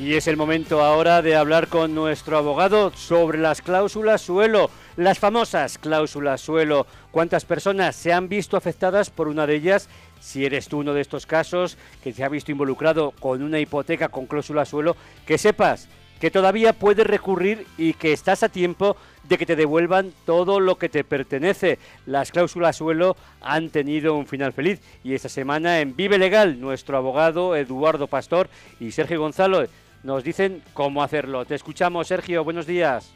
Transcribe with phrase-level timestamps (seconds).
[0.00, 5.18] Y es el momento ahora de hablar con nuestro abogado sobre las cláusulas suelo, las
[5.18, 6.86] famosas cláusulas suelo.
[7.10, 9.90] ¿Cuántas personas se han visto afectadas por una de ellas?
[10.18, 14.08] Si eres tú uno de estos casos que se ha visto involucrado con una hipoteca
[14.08, 15.86] con cláusula suelo, que sepas
[16.18, 20.76] que todavía puedes recurrir y que estás a tiempo de que te devuelvan todo lo
[20.76, 21.78] que te pertenece.
[22.06, 26.96] Las cláusulas suelo han tenido un final feliz y esta semana en Vive Legal nuestro
[26.96, 28.48] abogado Eduardo Pastor
[28.78, 29.66] y Sergio Gonzalo
[30.02, 31.44] nos dicen cómo hacerlo.
[31.44, 32.44] Te escuchamos, Sergio.
[32.44, 33.12] Buenos días.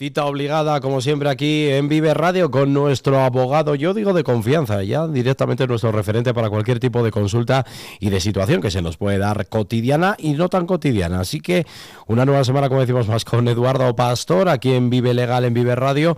[0.00, 4.82] Cita obligada, como siempre, aquí en Vive Radio con nuestro abogado, yo digo de confianza,
[4.82, 7.66] ya directamente nuestro referente para cualquier tipo de consulta
[7.98, 11.20] y de situación que se nos puede dar cotidiana y no tan cotidiana.
[11.20, 11.66] Así que
[12.06, 15.74] una nueva semana, como decimos más, con Eduardo Pastor, aquí en Vive Legal, en Vive
[15.74, 16.16] Radio.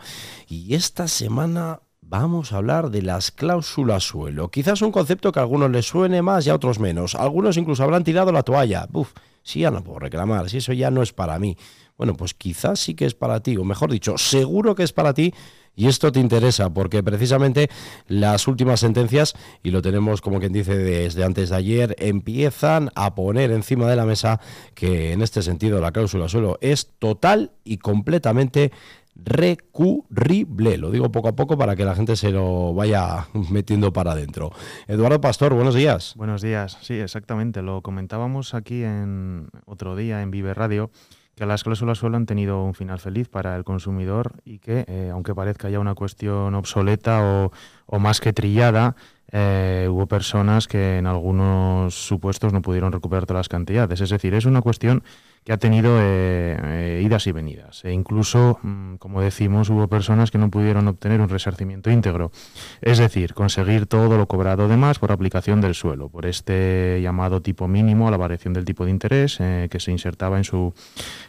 [0.48, 4.48] Y esta semana vamos a hablar de las cláusulas suelo.
[4.48, 7.16] Quizás un concepto que a algunos les suene más y a otros menos.
[7.16, 8.86] Algunos incluso habrán tirado la toalla.
[8.88, 11.56] Buf, si ya no puedo reclamar, si eso ya no es para mí.
[11.96, 15.14] Bueno, pues quizás sí que es para ti, o mejor dicho, seguro que es para
[15.14, 15.32] ti
[15.74, 17.70] y esto te interesa porque precisamente
[18.06, 23.14] las últimas sentencias, y lo tenemos como quien dice desde antes de ayer, empiezan a
[23.14, 24.40] poner encima de la mesa
[24.74, 28.70] que en este sentido la cláusula suelo es total y completamente
[29.14, 30.78] recurrible.
[30.78, 34.50] Lo digo poco a poco para que la gente se lo vaya metiendo para adentro.
[34.86, 36.14] Eduardo Pastor, buenos días.
[36.16, 37.62] Buenos días, sí, exactamente.
[37.62, 40.90] Lo comentábamos aquí en otro día en Vive Radio
[41.34, 45.10] que las cláusulas suelo han tenido un final feliz para el consumidor y que, eh,
[45.10, 47.52] aunque parezca ya una cuestión obsoleta o,
[47.92, 48.96] o más que trillada,
[49.32, 54.00] eh, hubo personas que en algunos supuestos no pudieron recuperar todas las cantidades.
[54.00, 55.02] Es decir, es una cuestión
[55.44, 57.84] que ha tenido eh, eh, idas y venidas.
[57.84, 62.32] E incluso, mm, como decimos, hubo personas que no pudieron obtener un resarcimiento íntegro.
[62.80, 67.42] Es decir, conseguir todo lo cobrado de más por aplicación del suelo, por este llamado
[67.42, 70.72] tipo mínimo a la variación del tipo de interés que se insertaba en su,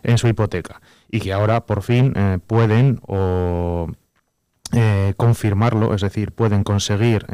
[0.02, 0.81] en su hipoteca.
[1.11, 2.14] Y que ahora, por fin,
[2.47, 3.88] pueden o
[5.17, 7.25] confirmarlo, es decir, pueden conseguir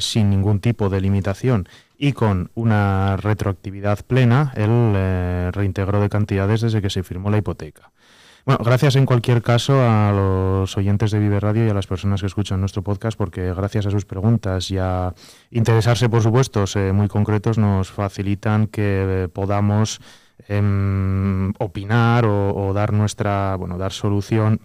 [0.00, 1.68] sin ningún tipo de limitación
[1.98, 7.38] y con una retroactividad plena el eh, reintegro de cantidades desde que se firmó la
[7.38, 7.90] hipoteca.
[8.46, 12.20] Bueno, gracias en cualquier caso a los oyentes de Vive Radio y a las personas
[12.20, 15.12] que escuchan nuestro podcast, porque gracias a sus preguntas y a
[15.50, 20.00] interesarse por supuestos eh, muy concretos nos facilitan que podamos
[20.46, 24.60] em, opinar o, o, dar nuestra, bueno, dar solución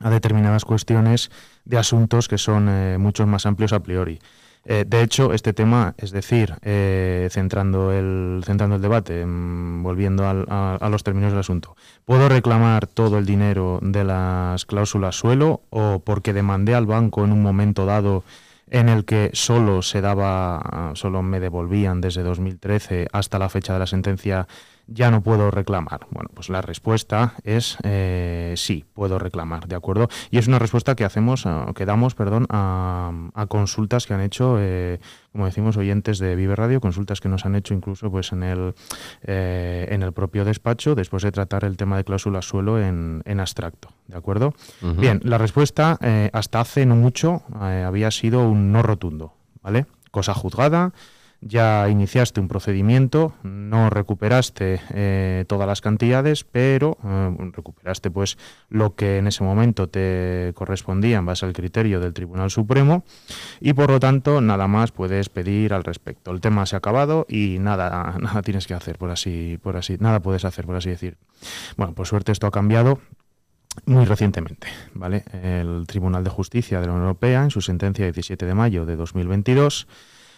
[0.00, 1.30] a determinadas cuestiones
[1.64, 4.18] de asuntos que son eh, mucho más amplios a priori.
[4.68, 8.42] Eh, de hecho, este tema, es decir, eh, centrando, el,
[8.80, 14.64] debate, mm, volviendo a, los términos del asunto, ¿puedo reclamar todo el dinero de las
[14.66, 18.24] cláusulas suelo o porque demandé al banco en un momento dado
[18.68, 23.78] en el que solo se daba, solo me devolvían desde 2013 hasta la fecha de
[23.78, 24.48] la sentencia
[24.86, 26.06] ya no puedo reclamar?
[26.10, 30.08] Bueno, pues la respuesta es eh, sí, puedo reclamar, ¿de acuerdo?
[30.30, 33.12] Y es una respuesta que hacemos, eh, que damos, perdón, a,
[33.48, 35.00] consultas que han hecho, eh,
[35.32, 38.74] como decimos, oyentes de Vive Radio, consultas que nos han hecho incluso pues en el,
[39.22, 43.90] en el propio despacho, después de tratar el tema de cláusula suelo en, en abstracto,
[44.08, 44.54] ¿de acuerdo?
[44.80, 45.98] Bien, la respuesta
[46.32, 49.86] hasta hace no mucho había sido un no rotundo, ¿vale?
[50.10, 50.92] Cosa juzgada,
[51.46, 58.94] ya iniciaste un procedimiento, no recuperaste eh, todas las cantidades, pero eh, recuperaste pues lo
[58.94, 63.04] que en ese momento te correspondía en base al criterio del Tribunal Supremo
[63.60, 66.30] y por lo tanto nada más puedes pedir al respecto.
[66.30, 69.96] El tema se ha acabado y nada, nada tienes que hacer, por así, por así,
[70.00, 71.16] nada puedes hacer, por así decir.
[71.76, 72.98] Bueno, por suerte esto ha cambiado
[73.84, 75.24] muy recientemente, ¿vale?
[75.32, 78.96] El Tribunal de Justicia de la Unión Europea, en su sentencia 17 de mayo de
[78.96, 79.86] 2022,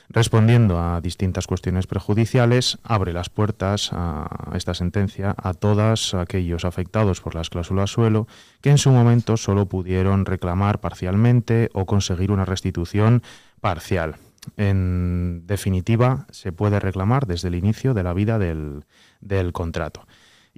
[0.09, 7.21] respondiendo a distintas cuestiones prejudiciales, abre las puertas a esta sentencia a todos aquellos afectados
[7.21, 8.27] por las cláusulas suelo
[8.61, 13.23] que en su momento solo pudieron reclamar parcialmente o conseguir una restitución
[13.61, 14.17] parcial.
[14.57, 18.85] En definitiva, se puede reclamar desde el inicio de la vida del,
[19.21, 20.07] del contrato.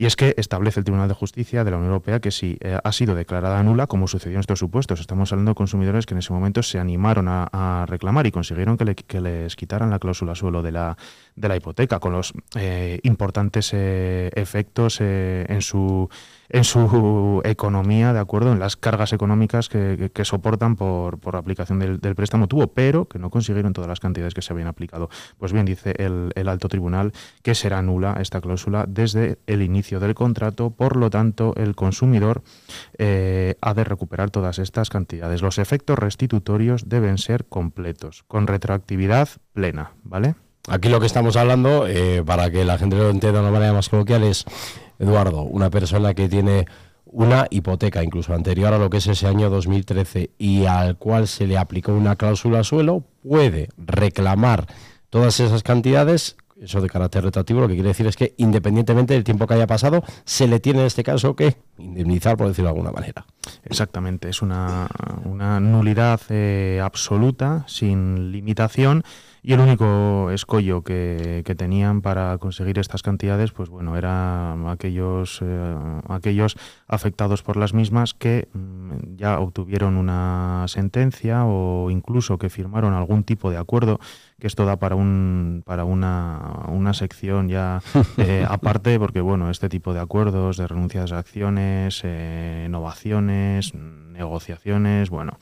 [0.00, 2.78] Y es que establece el Tribunal de Justicia de la Unión Europea que si eh,
[2.82, 6.20] ha sido declarada nula, como sucedió en estos supuestos, estamos hablando de consumidores que en
[6.20, 10.72] ese momento se animaron a, reclamar y consiguieron que, les quitaran la cláusula suelo de
[10.72, 10.96] la,
[11.36, 16.08] de la hipoteca, con los eh, importantes eh, efectos en su
[16.50, 22.00] en su economía, de acuerdo, en las cargas económicas que, soportan por, por aplicación del,
[22.14, 25.08] préstamo tuvo, pero que no consiguieron todas las cantidades que se habían aplicado.
[25.38, 27.12] Pues bien, dice el, alto tribunal
[27.42, 32.42] que será nula esta cláusula desde el inicio del contrato, por lo tanto, el consumidor
[32.98, 35.42] eh, ha de recuperar todas estas cantidades.
[35.42, 40.34] Los efectos restitutorios deben ser completos, con retroactividad plena, ¿vale?
[40.68, 43.72] Aquí lo que estamos hablando, eh, para que la gente lo entienda de una manera
[43.72, 44.44] más coloquial, es,
[44.98, 46.66] Eduardo, una persona que tiene
[47.12, 51.46] una hipoteca incluso anterior a lo que es ese año 2013 y al cual se
[51.46, 54.66] le aplicó una cláusula suelo, puede reclamar
[55.08, 59.24] todas esas cantidades eso de carácter retroactivo lo que quiere decir es que independientemente del
[59.24, 62.76] tiempo que haya pasado, se le tiene en este caso que indemnizar, por decirlo de
[62.76, 63.24] alguna manera.
[63.64, 64.88] Exactamente, es una,
[65.24, 69.04] una nulidad eh, absoluta, sin limitación
[69.42, 75.76] y el único escollo que, tenían para conseguir estas cantidades, pues bueno, eran aquellos, eh,
[76.08, 76.56] aquellos
[76.86, 83.24] afectados por las mismas que mm, ya obtuvieron una sentencia o incluso que firmaron algún
[83.24, 83.98] tipo de acuerdo
[84.38, 87.82] que esto da para un para una, una sección ya
[88.16, 93.72] eh, aparte porque bueno este tipo de acuerdos de renuncias a acciones eh, innovaciones
[94.20, 95.38] negociaciones, bueno,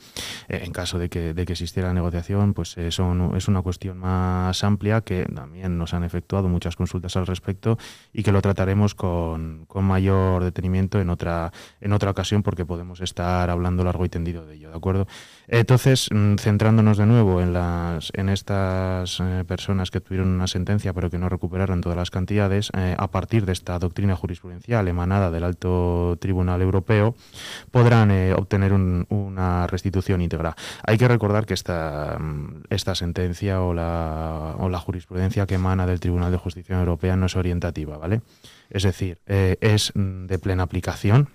[0.47, 4.63] eh, en caso de que, de que existiera negociación, pues eso es una cuestión más
[4.63, 7.77] amplia que también nos han efectuado muchas consultas al respecto
[8.13, 13.01] y que lo trataremos con, con mayor detenimiento en otra, en otra ocasión porque podemos
[13.01, 15.07] estar hablando largo y tendido de ello, ¿de acuerdo?
[15.47, 20.93] Entonces, mm, centrándonos de nuevo en, las, en estas eh, personas que tuvieron una sentencia
[20.93, 25.31] pero que no recuperaron todas las cantidades, eh, a partir de esta doctrina jurisprudencial emanada
[25.31, 27.15] del Alto Tribunal Europeo,
[27.71, 30.55] podrán obtener una restitución íntegra.
[30.83, 35.85] Hay que recordar que esta, mm, esta sentencia o la, o la jurisprudencia que emana
[35.85, 38.21] del Tribunal de Justicia Europea no es orientativa, ¿vale?
[38.69, 41.29] Es decir, eh, es mm, de plena aplicación,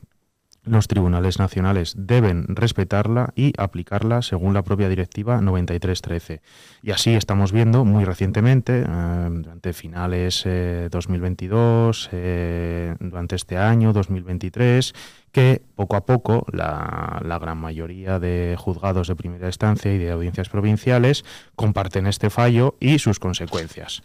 [0.64, 6.40] los tribunales nacionales deben respetarla y aplicarla según la propia directiva 9313.
[6.82, 13.92] Y así estamos viendo muy recientemente, eh, durante finales eh, 2022, eh, durante este año
[13.92, 14.94] 2023,
[15.32, 20.12] que poco a poco la, la, gran mayoría de juzgados de primera instancia y de
[20.12, 21.24] audiencias provinciales
[21.56, 24.02] comparten este fallo y sus consecuencias.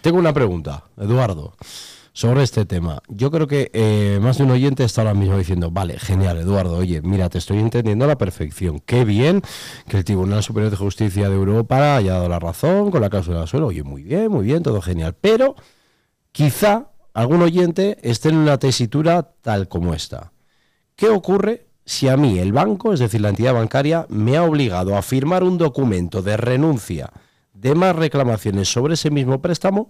[0.00, 1.54] Tengo una pregunta, Eduardo
[2.12, 3.02] sobre este tema.
[3.08, 6.76] Yo creo que eh, más de un oyente está ahora mismo diciendo, vale, genial, Eduardo,
[6.76, 8.80] oye, mira, te estoy entendiendo a la perfección.
[8.80, 9.42] Qué bien
[9.88, 13.42] que el Tribunal Superior de Justicia de Europa haya dado la razón con la cláusula
[13.42, 13.68] de suelo.
[13.68, 15.16] Oye, muy bien, muy bien, todo genial.
[15.20, 15.54] Pero
[16.32, 20.32] quizá algún oyente esté en una tesitura tal como esta.
[20.96, 24.96] ¿Qué ocurre si a mí el banco, es decir, la entidad bancaria, me ha obligado
[24.96, 27.10] a firmar un documento de renuncia
[27.54, 29.88] de más reclamaciones sobre ese mismo préstamo?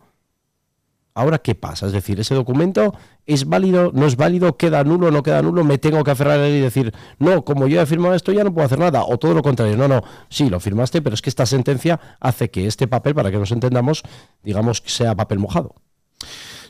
[1.15, 1.87] Ahora, ¿qué pasa?
[1.87, 2.95] Es decir, ese documento
[3.27, 6.61] es válido, no es válido, queda nulo, no queda nulo, me tengo que aferrar y
[6.61, 9.43] decir, no, como yo he firmado esto ya no puedo hacer nada, o todo lo
[9.43, 13.15] contrario, no, no, sí, lo firmaste, pero es que esta sentencia hace que este papel,
[13.15, 14.03] para que nos entendamos,
[14.43, 15.75] digamos, sea papel mojado.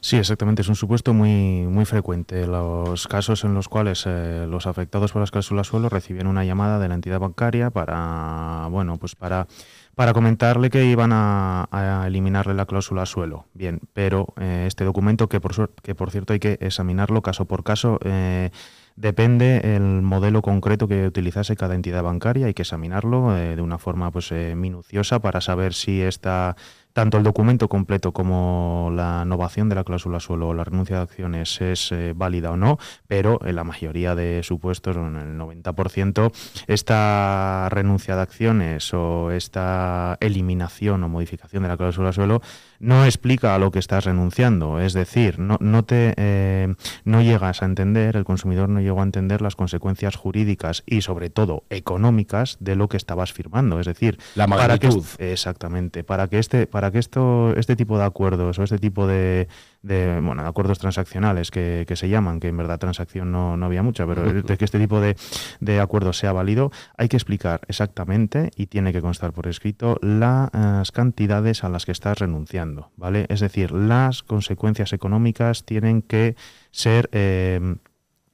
[0.01, 0.63] Sí, exactamente.
[0.63, 2.47] Es un supuesto muy, muy frecuente.
[2.47, 6.79] Los casos en los cuales eh, los afectados por las cláusulas suelo reciben una llamada
[6.79, 9.47] de la entidad bancaria para, bueno, pues para
[9.95, 13.45] para comentarle que iban a, eliminarle la cláusula suelo.
[13.53, 17.65] Bien, pero eh, este documento, que por, que por cierto hay que examinarlo caso por
[17.65, 18.49] caso, eh,
[18.97, 24.11] depende el modelo concreto que utilizase cada entidad bancaria, hay que examinarlo de una forma
[24.11, 26.57] pues, minuciosa para saber si está
[26.93, 31.03] tanto el documento completo como la innovación de la cláusula suelo o la renuncia de
[31.03, 36.33] acciones es eh, válida o no, pero en la mayoría de supuestos, en el 90%,
[36.67, 42.43] esta renuncia de acciones o esta eliminación o modificación de la cláusula suelo
[42.81, 46.75] no explica a lo que estás renunciando, es decir, no, no te eh,
[47.05, 51.29] no llegas a entender, el consumidor no llegó a entender las consecuencias jurídicas y sobre
[51.31, 55.05] todo económicas de lo que estabas firmando, es decir, la magnitud.
[55.05, 58.79] Para que, exactamente, para que este para que esto este tipo de acuerdos o este
[58.79, 59.49] tipo de,
[59.83, 64.07] de, bueno, acuerdos transaccionales que, se llaman, que en verdad transacción no, no había mucha,
[64.07, 65.17] pero de que este tipo de,
[65.61, 70.93] de acuerdo sea válido, hay que explicar exactamente y tiene que constar por escrito las
[70.93, 73.27] cantidades a las que estás renunciando, ¿vale?
[73.29, 76.37] Es decir, las consecuencias económicas tienen que
[76.71, 77.09] ser...
[77.13, 77.77] Eh,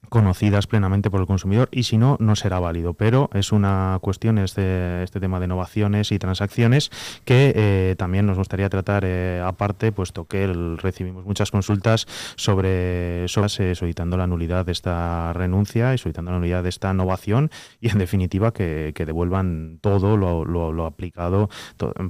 [0.09, 2.93] conocidas plenamente por el consumidor y si no, no será válido.
[2.93, 6.91] Pero es una cuestión, este, este tema de innovaciones y transacciones,
[7.25, 10.47] que eh, también nos gustaría tratar eh, aparte, puesto que
[10.77, 16.37] recibimos muchas consultas sobre, sobre eh, solicitando la nulidad de esta renuncia y solicitando la
[16.37, 21.49] nulidad de esta innovación y en definitiva que, devuelvan todo lo, lo, aplicado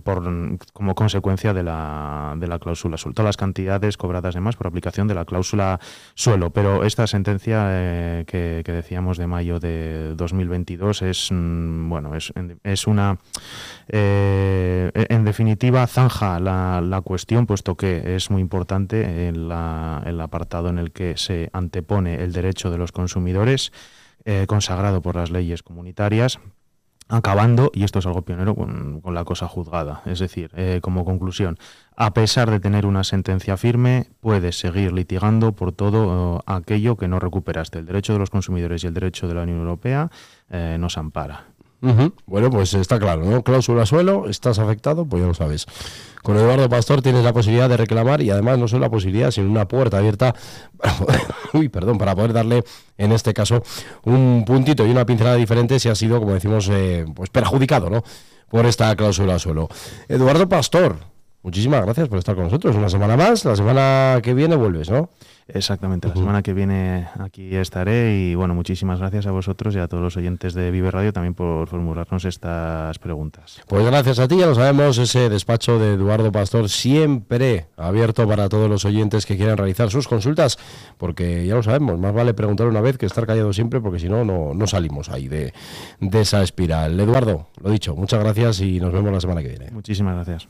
[0.04, 0.24] por,
[0.74, 4.68] como consecuencia de la, de la cláusula suelo, todas las cantidades cobradas de más por
[4.68, 5.80] aplicación de la cláusula
[6.16, 6.50] suelo.
[6.50, 7.87] Pero esta sentencia
[8.26, 13.18] que, decíamos de mayo de 2022 es, mm, bueno, es, es una,
[13.88, 20.80] eh, en definitiva, zanja la, la, cuestión, puesto que es muy importante el apartado en
[20.80, 23.72] el que se antepone el derecho de los consumidores,
[24.26, 26.40] eh, consagrado por las leyes comunitarias,
[27.10, 30.02] acabando, y esto es algo pionero, con, la cosa juzgada.
[30.06, 31.58] Es decir, eh, como conclusión,
[31.96, 37.20] a pesar de tener una sentencia firme, puedes seguir litigando por todo aquello que no
[37.20, 37.80] recuperaste.
[37.80, 40.10] El derecho de los consumidores y el derecho de la Unión Europea
[40.50, 41.46] nos ampara.
[41.80, 43.44] Bueno, pues está claro, ¿no?
[43.44, 45.66] Cláusula suelo, estás afectado, pues ya lo sabes.
[46.24, 49.50] Con Eduardo Pastor tienes la posibilidad de reclamar y además no solo la posibilidad, sino
[49.50, 50.34] una puerta abierta
[50.78, 51.22] para poder,
[51.54, 52.64] uy, perdón, para poder darle,
[52.98, 53.64] en este caso,
[54.04, 58.04] un puntito y una pincelada diferente si ha sido, como decimos, eh, pues perjudicado, ¿no?
[58.50, 59.70] Por esta cláusula suelo.
[60.08, 60.98] Eduardo Pastor,
[61.44, 62.76] muchísimas gracias por estar con nosotros.
[62.76, 65.10] Una semana más, la semana que viene vuelves, ¿no?
[65.48, 69.88] Exactamente, la semana que viene aquí estaré y bueno, muchísimas gracias a vosotros y a
[69.88, 73.62] todos los oyentes de Vive Radio también por formularnos estas preguntas.
[73.68, 78.50] Pues gracias a ti, ya lo sabemos, ese despacho de Eduardo Pastor siempre abierto para
[78.50, 80.58] todos los oyentes que quieran realizar sus consultas,
[80.98, 84.10] porque ya lo sabemos, más vale preguntar una vez que estar callado siempre, porque si
[84.10, 85.54] no, no salimos ahí de,
[86.00, 87.00] de esa espiral.
[87.00, 89.72] Eduardo, lo dicho, muchas gracias y nos vemos la semana que viene.
[89.72, 90.50] Muchísimas gracias.